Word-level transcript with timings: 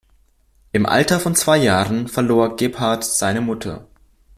Im 0.71 0.87
Alter 0.87 1.19
von 1.19 1.35
zwei 1.35 1.57
Jahren 1.57 2.07
verlor 2.07 2.55
Gebhardt 2.55 3.03
seine 3.05 3.39
Mutter. 3.39 3.85